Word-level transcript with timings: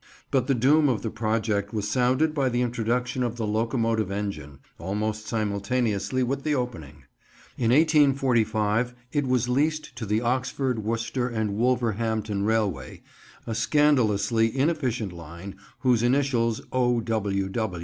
But 0.31 0.47
the 0.47 0.55
doom 0.55 0.89
of 0.89 1.03
the 1.03 1.11
project 1.11 1.75
was 1.75 1.87
sounded 1.87 2.33
by 2.33 2.49
the 2.49 2.63
introduction 2.63 3.21
of 3.21 3.35
the 3.37 3.45
locomotive 3.45 4.09
engine, 4.09 4.57
almost 4.79 5.27
simultaneously 5.27 6.23
with 6.23 6.41
the 6.43 6.55
opening. 6.55 7.03
In 7.55 7.69
1845 7.69 8.95
it 9.11 9.27
was 9.27 9.47
leased 9.47 9.95
to 9.97 10.07
the 10.07 10.21
Oxford, 10.21 10.79
Worcester 10.79 11.29
and 11.29 11.53
Wolverhampton 11.55 12.43
Railway, 12.45 13.03
a 13.45 13.53
scandalously 13.53 14.57
inefficient 14.57 15.13
line 15.13 15.55
whose 15.81 16.01
initials, 16.01 16.61
"O. 16.71 16.99